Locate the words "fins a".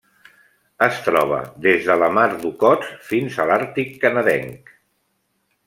3.13-3.47